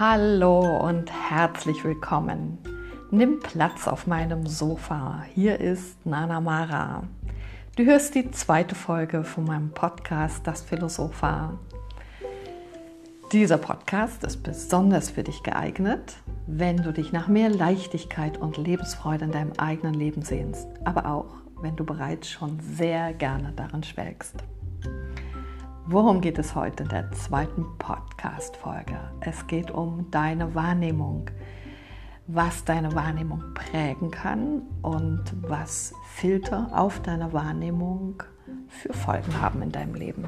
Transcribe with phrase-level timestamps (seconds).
[0.00, 2.58] Hallo und herzlich willkommen.
[3.10, 5.24] Nimm Platz auf meinem Sofa.
[5.34, 7.02] Hier ist Nana Mara.
[7.74, 11.58] Du hörst die zweite Folge von meinem Podcast Das Philosopha.
[13.32, 19.24] Dieser Podcast ist besonders für dich geeignet, wenn du dich nach mehr Leichtigkeit und Lebensfreude
[19.24, 24.44] in deinem eigenen Leben sehnst, aber auch wenn du bereits schon sehr gerne darin schwelgst.
[25.90, 29.00] Worum geht es heute in der zweiten Podcast-Folge?
[29.20, 31.30] Es geht um deine Wahrnehmung,
[32.26, 38.22] was deine Wahrnehmung prägen kann und was Filter auf deine Wahrnehmung
[38.68, 40.26] für Folgen haben in deinem Leben.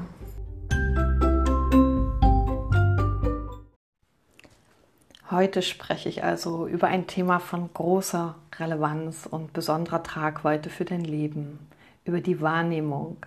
[5.29, 11.05] Heute spreche ich also über ein Thema von großer Relevanz und besonderer Tragweite für dein
[11.05, 11.59] Leben,
[12.03, 13.17] über die Wahrnehmung.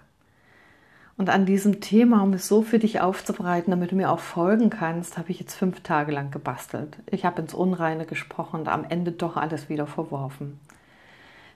[1.17, 4.69] Und an diesem Thema, um es so für dich aufzubereiten, damit du mir auch folgen
[4.69, 6.99] kannst, habe ich jetzt fünf Tage lang gebastelt.
[7.07, 10.59] Ich habe ins Unreine gesprochen und am Ende doch alles wieder verworfen.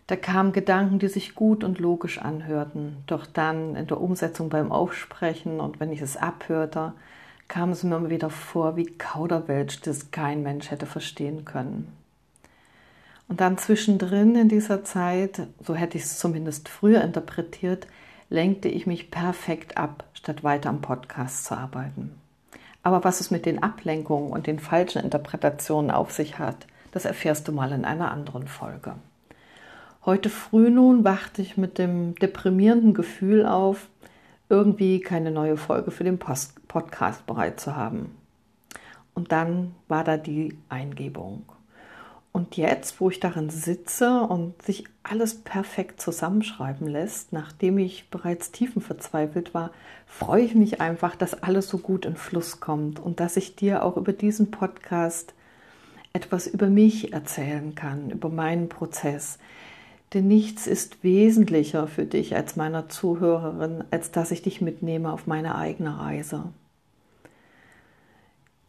[0.06, 4.73] Da kamen Gedanken, die sich gut und logisch anhörten, doch dann in der Umsetzung beim
[4.73, 6.95] Aufsprechen und wenn ich es abhörte,
[7.48, 11.93] kam es mir immer wieder vor wie Kauderwelsch, das kein Mensch hätte verstehen können.
[13.27, 17.87] Und dann zwischendrin in dieser Zeit, so hätte ich es zumindest früher interpretiert,
[18.31, 22.21] lenkte ich mich perfekt ab, statt weiter am Podcast zu arbeiten.
[22.83, 27.49] Aber was es mit den Ablenkungen und den falschen Interpretationen auf sich hat, das erfährst
[27.49, 28.95] du mal in einer anderen Folge.
[30.05, 33.89] Heute früh nun wachte ich mit dem deprimierenden Gefühl auf,
[34.49, 38.15] irgendwie keine neue Folge für den Post Podcast bereit zu haben.
[39.15, 41.45] Und dann war da die Eingebung.
[42.33, 48.53] Und jetzt, wo ich darin sitze und sich alles perfekt zusammenschreiben lässt, nachdem ich bereits
[48.53, 49.71] tiefenverzweifelt war,
[50.07, 53.83] freue ich mich einfach, dass alles so gut in Fluss kommt und dass ich dir
[53.84, 55.34] auch über diesen Podcast
[56.12, 59.39] etwas über mich erzählen kann, über meinen Prozess.
[60.15, 65.27] Denn nichts ist wesentlicher für dich als meiner Zuhörerin, als dass ich dich mitnehme auf
[65.27, 66.45] meine eigene Reise.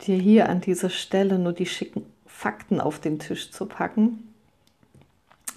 [0.02, 2.06] Dir hier an dieser Stelle nur die schicken
[2.40, 4.34] Fakten auf den Tisch zu packen,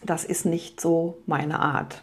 [0.04, 2.02] das ist nicht so meine Art.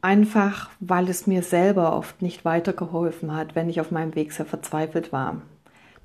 [0.00, 4.46] Einfach weil es mir selber oft nicht weitergeholfen hat, wenn ich auf meinem Weg sehr
[4.46, 5.42] verzweifelt war.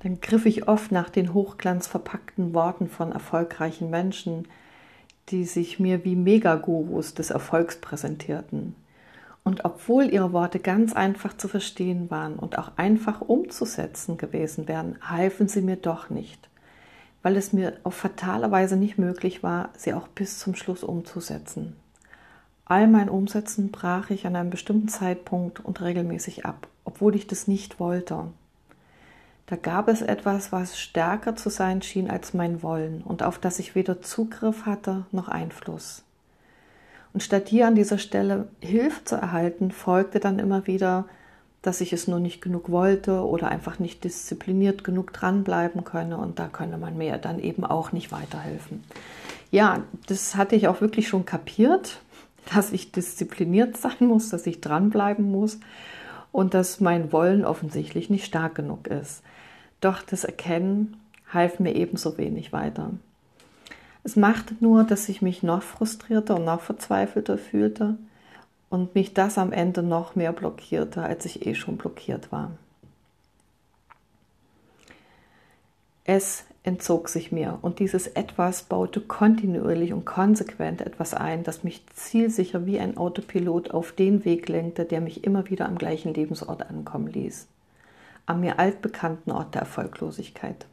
[0.02, 4.48] Dann griff ich oft nach den hochglanzverpackten Worten von erfolgreichen Menschen,
[5.28, 8.74] die sich mir wie Megagurus des Erfolgs präsentierten.
[9.48, 14.98] Und obwohl ihre Worte ganz einfach zu verstehen waren und auch einfach umzusetzen gewesen wären,
[15.00, 16.50] halfen sie mir doch nicht,
[17.22, 21.76] weil es mir auf fatale Weise nicht möglich war, sie auch bis zum Schluss umzusetzen.
[22.66, 27.48] All mein Umsetzen brach ich an einem bestimmten Zeitpunkt und regelmäßig ab, obwohl ich das
[27.48, 28.26] nicht wollte.
[29.46, 33.60] Da gab es etwas, was stärker zu sein schien als mein Wollen und auf das
[33.60, 36.04] ich weder Zugriff hatte noch Einfluss.
[37.12, 41.06] Und statt hier an dieser Stelle Hilfe zu erhalten, folgte dann immer wieder,
[41.62, 46.38] dass ich es nur nicht genug wollte oder einfach nicht diszipliniert genug dranbleiben könne und
[46.38, 48.84] da könne man mir dann eben auch nicht weiterhelfen.
[49.50, 52.00] Ja, das hatte ich auch wirklich schon kapiert,
[52.54, 55.58] dass ich diszipliniert sein muss, dass ich dranbleiben muss
[56.32, 59.22] und dass mein Wollen offensichtlich nicht stark genug ist.
[59.80, 60.96] Doch das Erkennen
[61.32, 62.90] half mir ebenso wenig weiter.
[64.04, 67.96] Es machte nur, dass ich mich noch frustrierter und noch verzweifelter fühlte
[68.70, 72.52] und mich das am Ende noch mehr blockierte, als ich eh schon blockiert war.
[76.04, 81.84] Es entzog sich mir und dieses Etwas baute kontinuierlich und konsequent etwas ein, das mich
[81.94, 86.68] zielsicher wie ein Autopilot auf den Weg lenkte, der mich immer wieder am gleichen Lebensort
[86.68, 87.46] ankommen ließ,
[88.26, 90.66] am mir altbekannten Ort der Erfolglosigkeit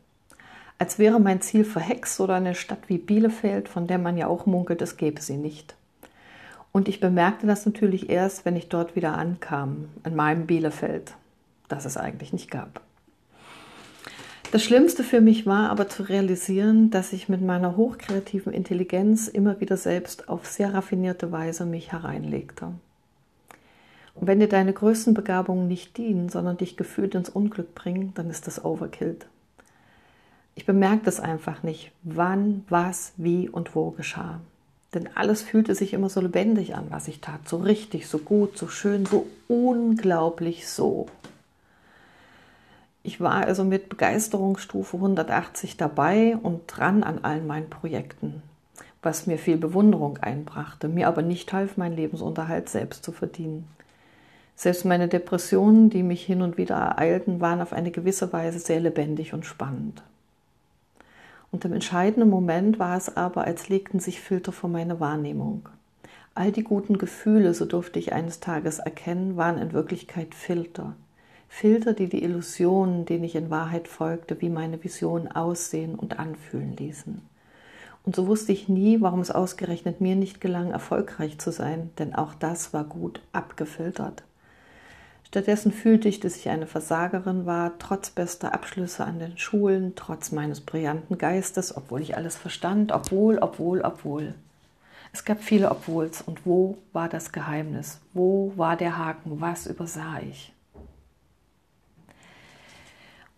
[0.78, 4.46] als wäre mein Ziel verhext oder eine Stadt wie Bielefeld, von der man ja auch
[4.46, 5.76] munkelt, es gäbe sie nicht.
[6.72, 11.14] Und ich bemerkte das natürlich erst, wenn ich dort wieder ankam, in meinem Bielefeld,
[11.70, 12.82] das es eigentlich nicht gab.
[14.52, 19.60] Das Schlimmste für mich war aber zu realisieren, dass ich mit meiner hochkreativen Intelligenz immer
[19.60, 22.74] wieder selbst auf sehr raffinierte Weise mich hereinlegte.
[24.14, 28.30] Und wenn dir deine größten Begabungen nicht dienen, sondern dich gefühlt ins Unglück bringen, dann
[28.30, 29.18] ist das Overkill.
[30.56, 34.40] Ich bemerkte es einfach nicht, wann, was, wie und wo geschah.
[34.94, 37.48] Denn alles fühlte sich immer so lebendig an, was ich tat.
[37.48, 41.08] So richtig, so gut, so schön, so unglaublich so.
[43.04, 48.42] Ich war also mit Begeisterungsstufe 180 dabei und dran an allen meinen Projekten,
[49.04, 53.68] was mir viel Bewunderung einbrachte, mir aber nicht half, meinen Lebensunterhalt selbst zu verdienen.
[54.56, 58.80] Selbst meine Depressionen, die mich hin und wieder ereilten, waren auf eine gewisse Weise sehr
[58.80, 60.02] lebendig und spannend.
[61.56, 65.70] Und im entscheidenden Moment war es aber, als legten sich Filter vor meine Wahrnehmung.
[66.34, 70.98] All die guten Gefühle, so durfte ich eines Tages erkennen, waren in Wirklichkeit Filter.
[71.48, 76.76] Filter, die die Illusionen, denen ich in Wahrheit folgte, wie meine Visionen aussehen und anfühlen
[76.76, 77.22] ließen.
[78.04, 82.16] Und so wusste ich nie, warum es ausgerechnet mir nicht gelang, erfolgreich zu sein, denn
[82.16, 84.24] auch das war gut abgefiltert.
[85.28, 90.32] Stattdessen fühlte ich, dass ich eine Versagerin war, trotz bester Abschlüsse an den Schulen, trotz
[90.32, 94.36] meines brillanten Geistes, obwohl ich alles verstand, obwohl, obwohl, obwohl.
[95.12, 98.00] Es gab viele Obwohls und wo war das Geheimnis?
[98.14, 99.42] Wo war der Haken?
[99.42, 100.54] Was übersah ich?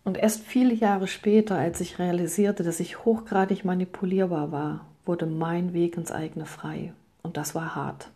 [0.04, 5.74] Und erst viele Jahre später, als ich realisierte, dass ich hochgradig manipulierbar war, wurde mein
[5.74, 6.94] Weg ins eigene frei.
[7.24, 8.10] Und das war hart.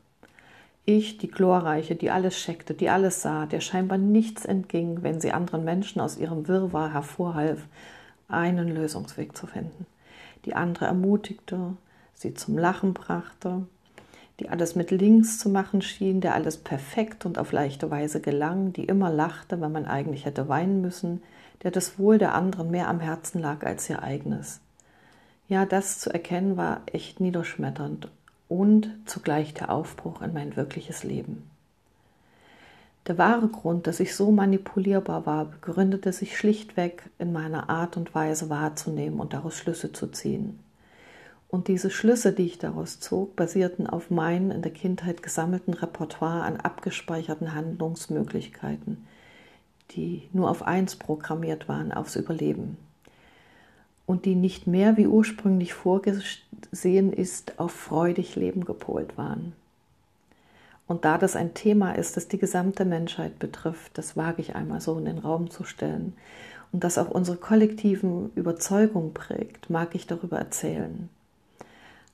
[0.93, 5.31] Ich, die Glorreiche, die alles scheckte, die alles sah, der scheinbar nichts entging, wenn sie
[5.31, 7.65] anderen Menschen aus ihrem Wirrwarr hervorhalf,
[8.27, 9.85] einen Lösungsweg zu finden.
[10.43, 11.77] Die andere ermutigte,
[12.13, 13.65] sie zum Lachen brachte,
[14.41, 18.73] die alles mit links zu machen schien, der alles perfekt und auf leichte Weise gelang,
[18.73, 21.23] die immer lachte, wenn man eigentlich hätte weinen müssen,
[21.63, 24.59] der das Wohl der anderen mehr am Herzen lag als ihr eigenes.
[25.47, 28.09] Ja, das zu erkennen war echt niederschmetternd
[28.51, 31.49] und zugleich der Aufbruch in mein wirkliches Leben.
[33.07, 38.13] Der wahre Grund, dass ich so manipulierbar war, begründete sich schlichtweg in meiner Art und
[38.13, 40.59] Weise wahrzunehmen und daraus Schlüsse zu ziehen.
[41.47, 46.43] Und diese Schlüsse, die ich daraus zog, basierten auf meinen in der Kindheit gesammelten Repertoire
[46.43, 49.07] an abgespeicherten Handlungsmöglichkeiten,
[49.91, 52.77] die nur auf eins programmiert waren, aufs Überleben
[54.11, 59.53] und die nicht mehr wie ursprünglich vorgesehen ist, auf freudig Leben gepolt waren.
[60.85, 64.81] Und da das ein Thema ist, das die gesamte Menschheit betrifft, das wage ich einmal
[64.81, 66.11] so in den Raum zu stellen,
[66.73, 71.07] und das auch unsere kollektiven Überzeugungen prägt, mag ich darüber erzählen.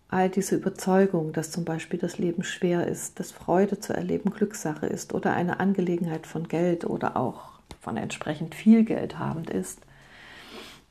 [0.07, 4.85] All diese Überzeugung, dass zum Beispiel das Leben schwer ist, dass Freude zu erleben Glückssache
[4.85, 9.79] ist oder eine Angelegenheit von Geld oder auch von entsprechend viel Geld habend ist,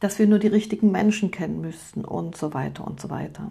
[0.01, 3.51] dass wir nur die richtigen Menschen kennen müssten und so weiter und so weiter.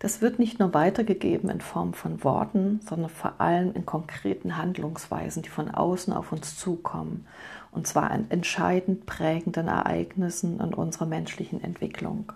[0.00, 5.42] Das wird nicht nur weitergegeben in Form von Worten, sondern vor allem in konkreten Handlungsweisen,
[5.42, 7.26] die von außen auf uns zukommen,
[7.70, 12.32] und zwar in entscheidend prägenden Ereignissen in unserer menschlichen Entwicklung.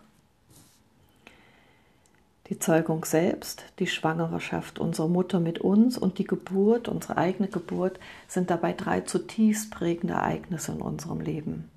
[2.48, 8.00] Die Zeugung selbst, die Schwangerschaft unserer Mutter mit uns und die Geburt, unsere eigene Geburt,
[8.26, 11.68] sind dabei drei zutiefst prägende Ereignisse in unserem Leben.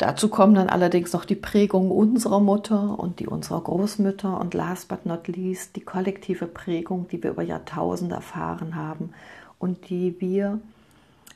[0.00, 4.88] Dazu kommen dann allerdings noch die Prägung unserer Mutter und die unserer Großmütter und last
[4.88, 9.10] but not least die kollektive Prägung, die wir über Jahrtausende erfahren haben
[9.58, 10.58] und die wir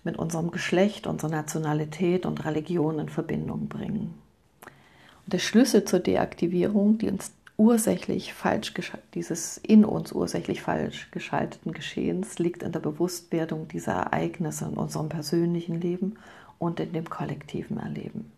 [0.02, 4.14] mit unserem Geschlecht, unserer Nationalität und Religion in Verbindung bringen.
[4.62, 8.72] Und der Schlüssel zur Deaktivierung, die uns ursächlich falsch
[9.12, 15.10] dieses in uns ursächlich falsch geschalteten Geschehens liegt in der Bewusstwerdung dieser Ereignisse in unserem
[15.10, 16.16] persönlichen Leben
[16.58, 18.32] und in dem kollektiven Erleben.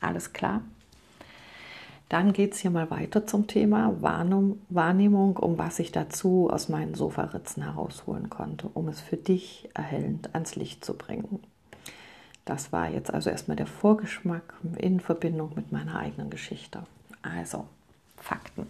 [0.00, 0.62] Alles klar?
[2.10, 6.94] Dann geht es hier mal weiter zum Thema Wahrnehmung, um was ich dazu aus meinen
[6.94, 11.38] Sofaritzen herausholen konnte, um es für dich erhellend ans Licht zu bringen.
[12.44, 16.82] Das war jetzt also erstmal der Vorgeschmack in Verbindung mit meiner eigenen Geschichte.
[17.22, 17.66] Also,
[18.16, 18.66] Fakten.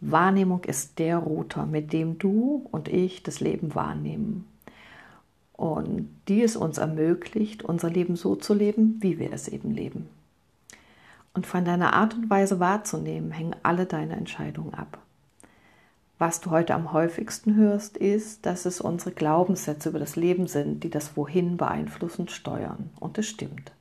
[0.00, 4.48] Wahrnehmung ist der Router, mit dem du und ich das Leben wahrnehmen.
[5.52, 10.08] Und die es uns ermöglicht, unser Leben so zu leben, wie wir es eben leben.
[11.32, 14.98] Und von deiner Art und Weise wahrzunehmen hängen alle deine Entscheidungen ab.
[16.18, 20.84] Was du heute am häufigsten hörst, ist, dass es unsere Glaubenssätze über das Leben sind,
[20.84, 22.90] die das Wohin beeinflussen steuern.
[23.00, 23.72] Und es stimmt.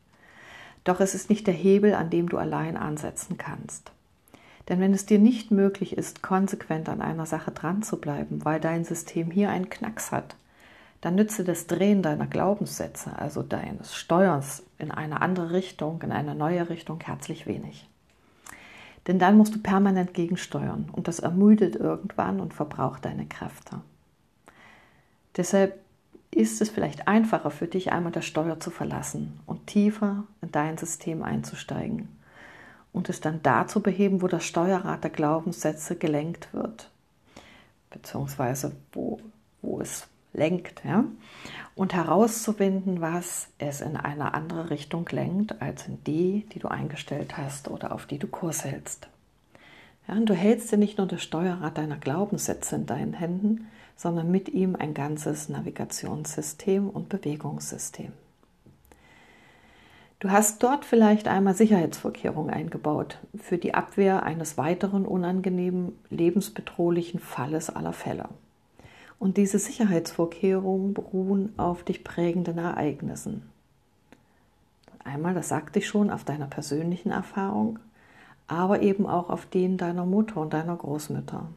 [0.86, 3.91] Doch es ist nicht der Hebel, an dem du allein ansetzen kannst.
[4.70, 8.62] Denn wenn es dir nicht möglich ist, konsequent an einer Sache dran zu bleiben, weil
[8.62, 10.36] dein System hier einen Knacks hat,
[11.01, 16.36] dann nütze das Drehen deiner Glaubenssätze, also deines Steuerns in eine andere Richtung, in eine
[16.36, 17.88] neue Richtung, herzlich wenig.
[19.08, 23.82] Denn dann musst du permanent gegensteuern und das ermüdet irgendwann und verbraucht deine Kräfte.
[25.38, 25.79] Deshalb
[26.32, 30.77] ist es vielleicht einfacher für dich, einmal das Steuer zu verlassen und tiefer in dein
[30.77, 32.10] System einzusteigen
[32.91, 36.91] und es dann da zu beheben, wo das Steuerrad der Glaubenssätze gelenkt wird,
[37.89, 39.20] beziehungsweise wo,
[39.62, 40.84] wo es lenkt.
[40.86, 41.06] Ja?
[41.76, 47.38] Und herauszufinden, was es in eine andere Richtung lenkt, als in die, die du eingestellt
[47.38, 49.08] hast oder auf die du Kurs hältst.
[50.08, 54.50] Ja, du hältst dir nicht nur das Steuerrad deiner Glaubenssätze in deinen Händen, sondern mit
[54.50, 58.12] ihm ein ganzes Navigationssystem und Bewegungssystem.
[60.20, 67.70] Du hast dort vielleicht einmal Sicherheitsvorkehrungen eingebaut für die Abwehr eines weiteren unangenehmen, lebensbedrohlichen Falles
[67.70, 68.28] aller Fälle.
[69.20, 73.44] Und diese Sicherheitsvorkehrungen beruhen auf dich prägenden Ereignissen.
[75.04, 77.80] Einmal, das sagte ich schon, auf deiner persönlichen Erfahrung,
[78.48, 81.48] aber eben auch auf denen deiner Mutter und deiner Großmütter.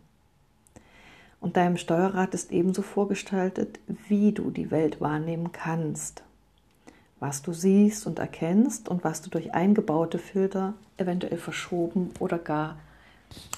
[1.41, 6.23] Und deinem Steuerrad ist ebenso vorgestaltet, wie du die Welt wahrnehmen kannst,
[7.19, 12.77] was du siehst und erkennst und was du durch eingebaute Filter eventuell verschoben oder gar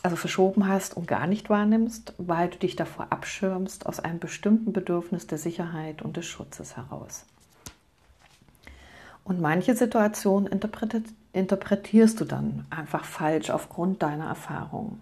[0.02, 4.72] also verschoben hast und gar nicht wahrnimmst, weil du dich davor abschirmst aus einem bestimmten
[4.72, 7.24] Bedürfnis der Sicherheit und des Schutzes heraus.
[9.24, 10.46] Und manche Situationen
[11.32, 15.00] interpretierst du dann einfach falsch aufgrund deiner Erfahrung.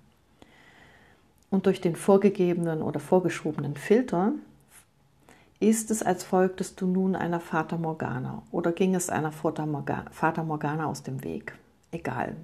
[1.51, 4.33] Und durch den vorgegebenen oder vorgeschobenen Filter
[5.59, 10.87] ist es, als folgtest du nun einer Fata Morgana oder ging es einer Fata Morgana
[10.87, 11.55] aus dem Weg.
[11.91, 12.37] Egal.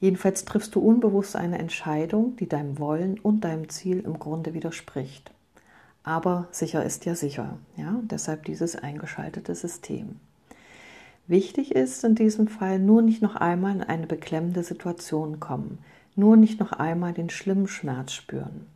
[0.00, 5.30] Jedenfalls triffst du unbewusst eine Entscheidung, die deinem Wollen und deinem Ziel im Grunde widerspricht.
[6.02, 7.58] Aber sicher ist ja sicher.
[7.76, 8.00] Ja?
[8.02, 10.16] Deshalb dieses eingeschaltete System.
[11.26, 15.80] Wichtig ist in diesem Fall nur nicht noch einmal in eine beklemmende Situation kommen,
[16.14, 18.66] nur nicht noch einmal den schlimmen Schmerz spüren.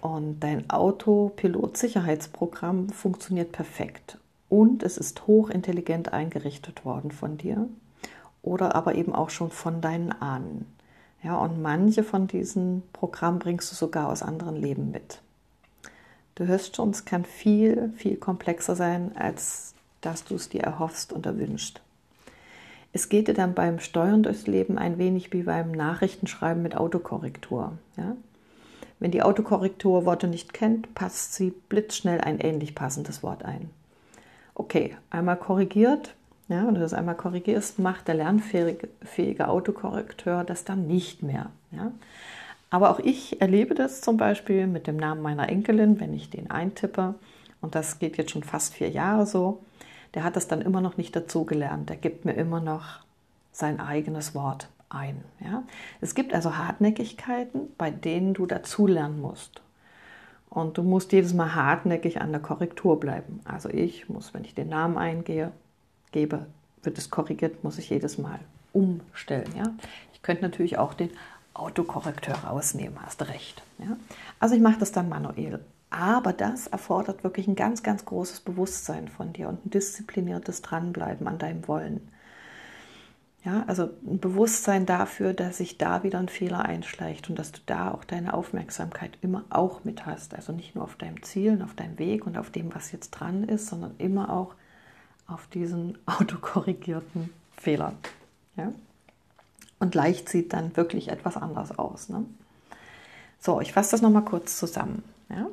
[0.00, 4.18] Und dein Autopilot-Sicherheitsprogramm funktioniert perfekt
[4.48, 7.68] und es ist hochintelligent eingerichtet worden von dir
[8.42, 10.66] oder aber eben auch schon von deinen Ahnen.
[11.22, 15.20] Ja, und manche von diesen Programmen bringst du sogar aus anderen Leben mit.
[16.34, 21.12] Du hörst schon, es kann viel, viel komplexer sein, als dass du es dir erhoffst
[21.12, 21.82] und erwünscht.
[22.92, 27.72] Es geht dir dann beim Steuern durchs Leben ein wenig wie beim Nachrichtenschreiben mit Autokorrektur.
[27.96, 28.16] Ja?
[28.98, 33.70] Wenn die Autokorrektur Worte nicht kennt, passt sie blitzschnell ein ähnlich passendes Wort ein.
[34.54, 36.14] Okay, einmal korrigiert,
[36.50, 41.46] ja, und du das einmal korrigierst, macht der lernfähige Autokorrekteur das dann nicht mehr.
[41.72, 41.92] Ja?
[42.68, 46.50] Aber auch ich erlebe das zum Beispiel mit dem Namen meiner Enkelin, wenn ich den
[46.50, 47.14] eintippe.
[47.62, 49.62] Und das geht jetzt schon fast vier Jahre so
[50.14, 51.88] der hat das dann immer noch nicht dazu gelernt.
[51.88, 53.00] Der gibt mir immer noch
[53.52, 55.22] sein eigenes Wort ein.
[55.40, 55.62] Ja?
[56.00, 59.62] Es gibt also Hartnäckigkeiten, bei denen du dazulernen musst.
[60.48, 63.40] Und du musst jedes Mal hartnäckig an der Korrektur bleiben.
[63.44, 65.52] Also ich muss, wenn ich den Namen eingehe,
[66.12, 66.46] gebe,
[66.82, 68.40] wird es korrigiert, muss ich jedes Mal
[68.72, 69.52] umstellen.
[69.56, 69.64] Ja?
[70.12, 71.10] Ich könnte natürlich auch den
[71.54, 73.62] Autokorrekteur rausnehmen, hast recht.
[73.78, 73.96] Ja?
[74.38, 75.60] Also ich mache das dann manuell.
[75.90, 81.26] Aber das erfordert wirklich ein ganz, ganz großes Bewusstsein von dir und ein diszipliniertes Dranbleiben
[81.26, 82.08] an deinem Wollen.
[83.42, 87.60] Ja, also ein Bewusstsein dafür, dass sich da wieder ein Fehler einschleicht und dass du
[87.64, 90.34] da auch deine Aufmerksamkeit immer auch mit hast.
[90.34, 93.10] Also nicht nur auf deinem Ziel und auf deinem Weg und auf dem, was jetzt
[93.10, 94.54] dran ist, sondern immer auch
[95.30, 97.96] auf diesen autokorrigierten Fehlern.
[98.56, 98.72] Ja?
[99.78, 102.08] Und leicht sieht dann wirklich etwas anders aus.
[102.08, 102.24] Ne?
[103.38, 105.02] So, ich fasse das nochmal kurz zusammen.
[105.30, 105.46] Ja?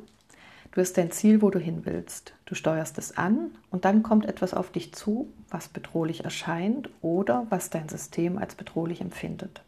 [0.71, 2.33] Du hast dein Ziel, wo du hin willst.
[2.45, 7.47] Du steuerst es an und dann kommt etwas auf dich zu, was bedrohlich erscheint oder
[7.49, 9.61] was dein System als bedrohlich empfindet.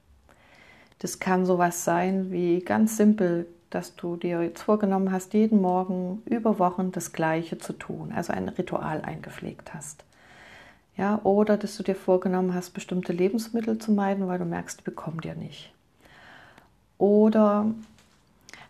[0.99, 6.21] Das kann sowas sein wie ganz simpel, dass du dir jetzt vorgenommen hast, jeden Morgen
[6.25, 10.03] über Wochen das Gleiche zu tun, also ein Ritual eingepflegt hast.
[10.97, 14.83] Ja, oder dass du dir vorgenommen hast, bestimmte Lebensmittel zu meiden, weil du merkst, die
[14.83, 15.71] bekommen dir nicht.
[16.97, 17.67] Oder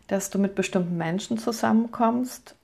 [0.07, 2.55] dass du mit bestimmten Menschen zusammenkommst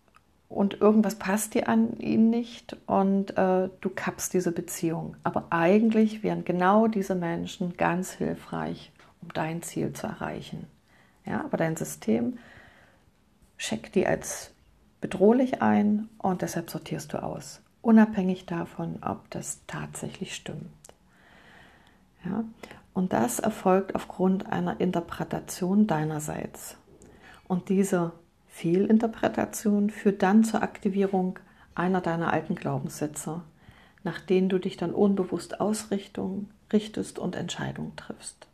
[0.50, 5.18] und irgendwas passt dir an ihnen nicht und äh, du kappst diese Beziehung.
[5.24, 10.68] Aber eigentlich wären genau diese Menschen ganz hilfreich, um dein Ziel zu erreichen.
[11.26, 12.38] Ja, aber dein System
[13.58, 14.52] checkt die als
[15.02, 20.70] bedrohlich ein und deshalb sortierst du aus, unabhängig davon, ob das tatsächlich stimmt.
[22.24, 22.44] Ja,
[22.94, 26.78] und das erfolgt aufgrund einer Interpretation deinerseits.
[27.48, 28.14] Und diese
[28.48, 31.38] Fehlinterpretation führt dann zur Aktivierung
[31.76, 33.42] einer deiner alten Glaubenssätze,
[34.04, 38.48] nach denen du dich dann unbewusst Ausrichtung richtest und Entscheidungen triffst.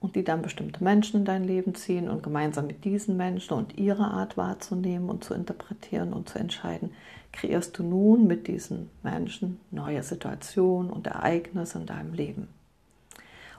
[0.00, 3.76] Und die dann bestimmte Menschen in dein Leben ziehen und gemeinsam mit diesen Menschen und
[3.76, 6.94] ihre Art wahrzunehmen und zu interpretieren und zu entscheiden,
[7.32, 12.48] kreierst du nun mit diesen Menschen neue Situationen und Ereignisse in deinem Leben.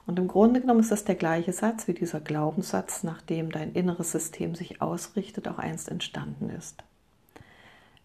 [0.08, 3.74] Und im Grunde genommen ist das der gleiche Satz wie dieser Glaubenssatz, nach dem dein
[3.74, 6.84] inneres System sich ausrichtet, auch einst entstanden ist.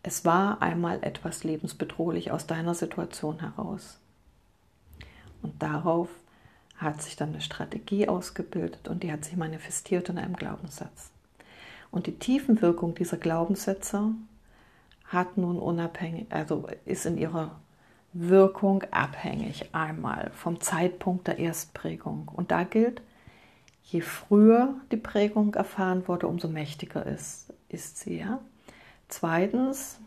[0.02, 3.98] Es war einmal etwas lebensbedrohlich aus deiner Situation heraus.
[5.42, 6.08] Und darauf
[6.78, 11.10] hat sich dann eine Strategie ausgebildet und die hat sich manifestiert in einem Glaubenssatz.
[11.90, 14.10] Und die Tiefenwirkung dieser Glaubenssätze
[15.06, 17.52] hat nun unabhängig, also ist in ihrer
[18.12, 22.28] Wirkung abhängig einmal vom Zeitpunkt der Erstprägung.
[22.34, 23.02] Und da gilt,
[23.84, 28.18] je früher die Prägung erfahren wurde, umso mächtiger ist, ist sie.
[28.18, 28.40] Ja?
[29.08, 29.98] Zweitens,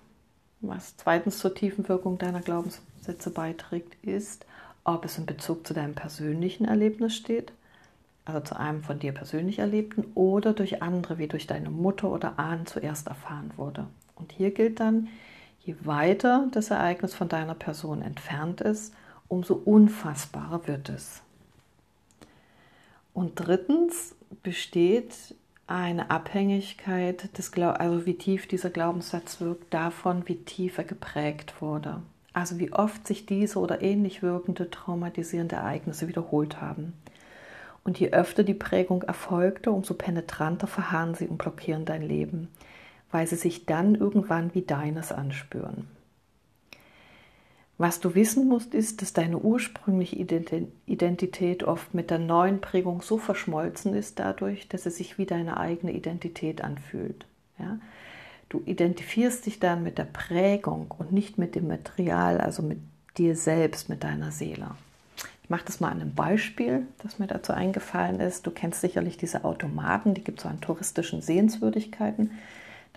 [0.61, 4.45] was zweitens zur tiefen Wirkung deiner Glaubenssätze beiträgt, ist,
[4.93, 7.51] ob es in Bezug zu deinem persönlichen Erlebnis steht,
[8.25, 12.37] also zu einem von dir persönlich Erlebten, oder durch andere, wie durch deine Mutter oder
[12.37, 13.87] Ahnen zuerst erfahren wurde.
[14.15, 15.07] Und hier gilt dann,
[15.63, 18.93] je weiter das Ereignis von deiner Person entfernt ist,
[19.27, 21.21] umso unfassbarer wird es.
[23.13, 25.35] Und drittens besteht
[25.67, 32.01] eine Abhängigkeit, des also wie tief dieser Glaubenssatz wirkt, davon, wie tief er geprägt wurde.
[32.39, 36.93] Also wie oft sich diese oder ähnlich wirkende traumatisierende Ereignisse wiederholt haben.
[37.83, 42.47] Und je öfter die Prägung erfolgte, umso penetranter verharren sie und blockieren dein Leben,
[43.11, 45.89] weil sie sich dann irgendwann wie deines anspüren.
[47.77, 50.15] Was du wissen musst, ist, dass deine ursprüngliche
[50.85, 55.57] Identität oft mit der neuen Prägung so verschmolzen ist dadurch, dass sie sich wie deine
[55.57, 57.25] eigene Identität anfühlt.
[57.57, 57.79] Ja?
[58.49, 62.79] Du identifizierst dich dann mit der Prägung und nicht mit dem Material, also mit
[63.17, 64.71] dir selbst, mit deiner Seele.
[65.43, 68.47] Ich mache das mal an einem Beispiel, das mir dazu eingefallen ist.
[68.47, 72.31] Du kennst sicherlich diese Automaten, die gibt es so an touristischen Sehenswürdigkeiten.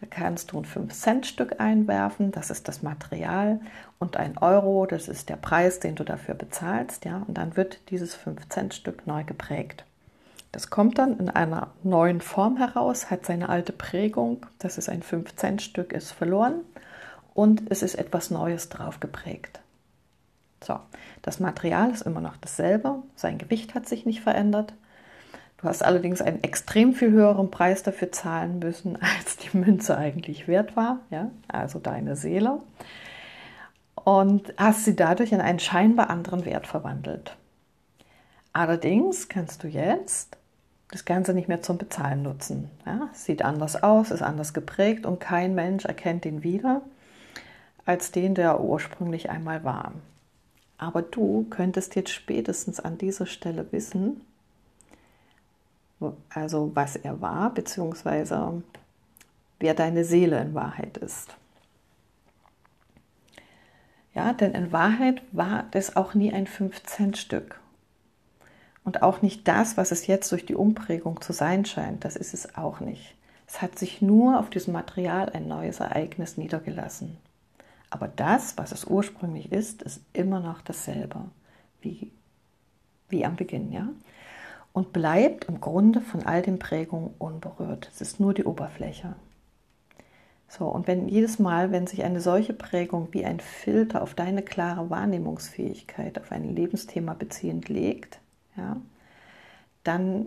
[0.00, 3.60] Da kannst du ein 5-Cent-Stück einwerfen, das ist das Material,
[3.98, 7.04] und ein Euro, das ist der Preis, den du dafür bezahlst.
[7.04, 7.22] Ja?
[7.28, 9.84] Und dann wird dieses 5-Cent-Stück neu geprägt.
[10.52, 15.02] Das kommt dann in einer neuen Form heraus, hat seine alte Prägung, das ist ein
[15.02, 16.60] 5-Cent-Stück, ist verloren
[17.34, 19.60] und es ist etwas Neues drauf geprägt.
[20.62, 20.78] So,
[21.22, 24.74] das Material ist immer noch dasselbe, sein Gewicht hat sich nicht verändert,
[25.62, 30.48] Du hast allerdings einen extrem viel höheren Preis dafür zahlen müssen, als die Münze eigentlich
[30.48, 31.30] wert war, ja?
[31.46, 32.58] also deine Seele,
[33.94, 37.36] und hast sie dadurch in einen scheinbar anderen Wert verwandelt.
[38.52, 40.36] Allerdings kannst du jetzt
[40.92, 42.70] das Ganze nicht mehr zum Bezahlen nutzen.
[42.86, 43.08] Ja?
[43.12, 46.82] Sieht anders aus, ist anders geprägt und kein Mensch erkennt ihn wieder
[47.84, 49.92] als den, der ursprünglich einmal war.
[50.78, 54.20] Aber du könntest jetzt spätestens an dieser Stelle wissen,
[56.28, 58.62] also was er war, beziehungsweise
[59.60, 61.34] wer deine Seele in Wahrheit ist.
[64.14, 67.61] Ja, denn in Wahrheit war das auch nie ein 5-Cent-Stück.
[68.84, 72.34] Und auch nicht das, was es jetzt durch die Umprägung zu sein scheint, das ist
[72.34, 73.14] es auch nicht.
[73.46, 77.16] Es hat sich nur auf diesem Material ein neues Ereignis niedergelassen.
[77.90, 81.20] Aber das, was es ursprünglich ist, ist immer noch dasselbe
[81.80, 82.10] wie,
[83.08, 83.70] wie am Beginn.
[83.72, 83.88] Ja?
[84.72, 87.90] und bleibt im Grunde von all den Prägungen unberührt.
[87.92, 89.14] Es ist nur die Oberfläche.
[90.48, 94.42] So, und wenn jedes Mal, wenn sich eine solche Prägung wie ein Filter auf deine
[94.42, 98.18] klare Wahrnehmungsfähigkeit, auf ein Lebensthema beziehend legt,
[98.56, 98.76] ja,
[99.84, 100.26] dann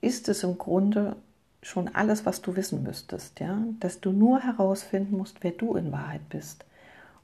[0.00, 1.16] ist es im Grunde
[1.62, 5.92] schon alles, was du wissen müsstest, ja, dass du nur herausfinden musst, wer du in
[5.92, 6.64] Wahrheit bist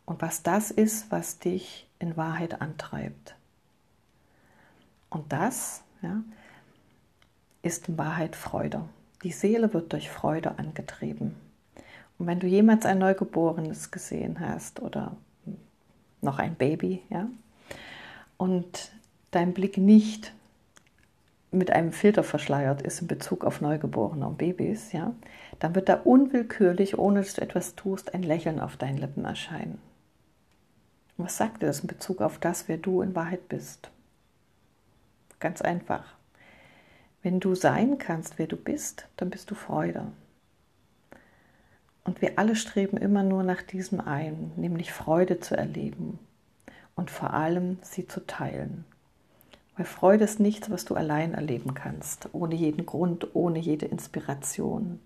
[0.05, 3.35] und was das ist, was dich in Wahrheit antreibt.
[5.09, 6.23] Und das ja,
[7.63, 8.83] ist in Wahrheit Freude.
[9.23, 11.35] Die Seele wird durch Freude angetrieben.
[12.19, 15.17] Und wenn du jemals ein Neugeborenes gesehen hast oder
[16.21, 17.29] noch ein Baby, ja,
[18.37, 18.93] und
[19.31, 20.33] dein Blick nicht
[21.51, 25.15] mit einem Filter verschleiert ist in Bezug auf Neugeborene und Babys, ja,
[25.59, 29.79] dann wird da unwillkürlich, ohne dass du etwas tust, ein Lächeln auf deinen Lippen erscheinen.
[31.17, 33.91] Und was sagt dir das in Bezug auf das, wer du in Wahrheit bist?
[35.41, 36.05] Ganz einfach.
[37.23, 40.07] Wenn du sein kannst, wer du bist, dann bist du Freude.
[42.05, 46.19] Und wir alle streben immer nur nach diesem einen, nämlich Freude zu erleben
[46.95, 48.85] und vor allem sie zu teilen.
[49.77, 55.01] Weil Freude ist nichts, was du allein erleben kannst, ohne jeden Grund, ohne jede Inspiration.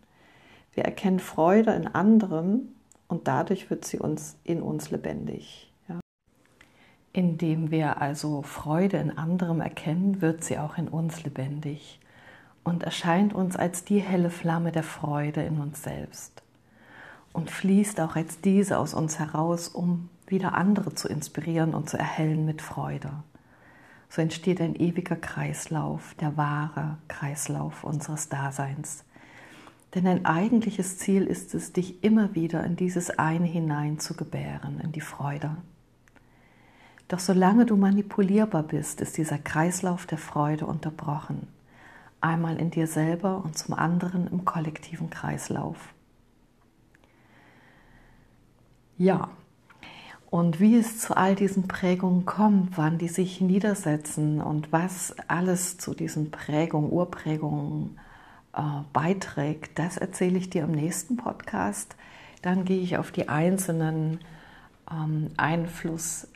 [0.73, 2.69] Wir erkennen Freude in anderem
[3.09, 5.73] und dadurch wird sie uns in uns lebendig.
[7.13, 11.99] Indem wir also Freude in anderem erkennen, wird sie auch in uns lebendig
[12.63, 16.45] und erscheint uns als die helle Flamme der Freude in uns selbst
[17.33, 21.99] und fließt auch als diese aus uns heraus, um wieder andere zu inspirieren und zu
[21.99, 23.11] erhellen mit Freude.
[24.11, 29.05] So entsteht ein ewiger Kreislauf, der wahre Kreislauf unseres Daseins.
[29.95, 34.81] Denn ein eigentliches Ziel ist es, dich immer wieder in dieses eine hinein zu gebären,
[34.81, 35.57] in die Freude.
[37.07, 41.47] Doch solange du manipulierbar bist, ist dieser Kreislauf der Freude unterbrochen.
[42.21, 45.95] Einmal in dir selber und zum anderen im kollektiven Kreislauf.
[48.99, 49.31] Ja,
[50.31, 55.77] und wie es zu all diesen Prägungen kommt, wann die sich niedersetzen und was alles
[55.77, 57.99] zu diesen Prägungen, Urprägungen
[58.55, 58.61] äh,
[58.93, 61.97] beiträgt, das erzähle ich dir im nächsten Podcast.
[62.43, 64.21] Dann gehe ich auf die einzelnen
[64.89, 66.29] ähm, Einfluss,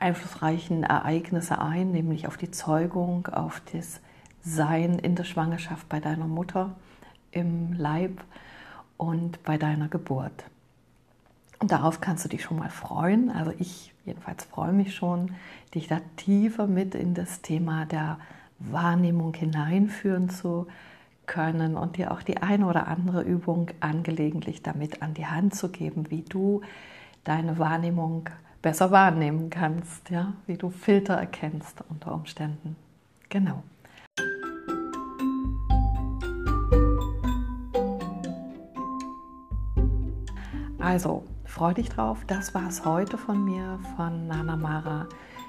[0.00, 4.00] einflussreichen Ereignisse ein, nämlich auf die Zeugung, auf das
[4.42, 6.74] Sein in der Schwangerschaft bei deiner Mutter
[7.30, 8.20] im Leib
[8.96, 10.44] und bei deiner Geburt.
[11.60, 13.30] Und darauf kannst du dich schon mal freuen.
[13.30, 15.34] Also ich jedenfalls freue mich schon,
[15.74, 18.18] dich da tiefer mit in das Thema der
[18.58, 20.66] Wahrnehmung hineinführen zu
[21.26, 25.68] können und dir auch die eine oder andere Übung angelegentlich damit an die Hand zu
[25.68, 26.62] geben, wie du
[27.24, 28.30] deine Wahrnehmung
[28.62, 32.76] besser wahrnehmen kannst, ja, wie du Filter erkennst unter Umständen.
[33.28, 33.62] Genau.
[40.78, 42.18] Also, Freu dich drauf.
[42.26, 45.08] Das war es heute von mir, von Nana Mara.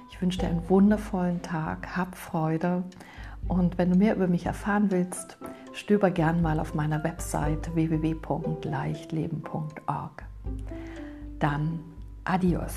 [0.10, 1.94] Ich wünsche dir einen wundervollen Tag.
[1.96, 2.84] Hab Freude.
[3.48, 5.38] Und wenn du mehr über mich erfahren willst,
[5.74, 10.24] stöber gern mal auf meiner Website www.leichtleben.org.
[11.38, 11.82] Dann
[12.24, 12.76] adios.